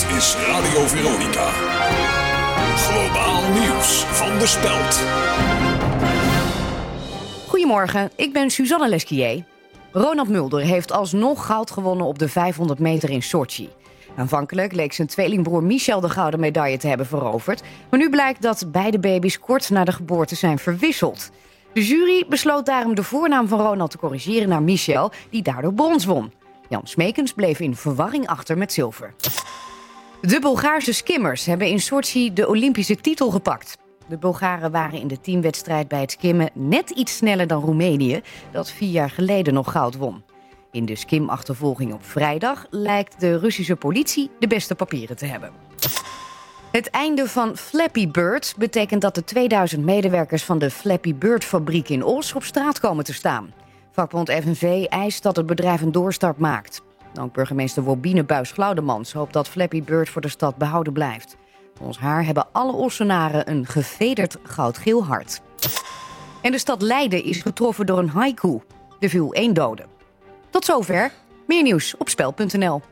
[0.00, 1.46] Is Radio Veronica.
[2.76, 5.02] Globaal nieuws van de Speld.
[7.48, 9.44] Goedemorgen, ik ben Suzanne Lesquier.
[9.92, 13.68] Ronald Mulder heeft alsnog goud gewonnen op de 500 meter in Sochi.
[14.16, 17.62] Aanvankelijk leek zijn tweelingbroer Michel de gouden medaille te hebben veroverd.
[17.90, 21.30] Maar nu blijkt dat beide baby's kort na de geboorte zijn verwisseld.
[21.72, 26.04] De jury besloot daarom de voornaam van Ronald te corrigeren naar Michel, die daardoor brons
[26.04, 26.32] won.
[26.68, 29.14] Jan Smekens bleef in verwarring achter met zilver.
[30.20, 33.78] De Bulgaarse skimmers hebben in Sochi de Olympische titel gepakt.
[34.08, 38.20] De Bulgaren waren in de teamwedstrijd bij het skimmen net iets sneller dan Roemenië,
[38.52, 40.22] dat vier jaar geleden nog goud won.
[40.72, 45.50] In de skimachtervolging op vrijdag lijkt de Russische politie de beste papieren te hebben.
[46.72, 51.88] Het einde van Flappy Bird betekent dat de 2000 medewerkers van de Flappy Bird fabriek
[51.88, 53.52] in Os op straat komen te staan.
[53.92, 56.82] Vakbond FNV eist dat het bedrijf een doorstart maakt.
[57.20, 61.36] Ook burgemeester Wobine Buis-Glaudemans hoopt dat Flappy Bird voor de stad behouden blijft.
[61.74, 65.40] Volgens haar hebben alle Ossenaren een gevederd goudgeel hart.
[66.42, 68.60] En de stad Leiden is getroffen door een haiku.
[68.98, 69.84] Er viel één dode.
[70.50, 71.12] Tot zover.
[71.46, 72.82] Meer nieuws op spel.nl.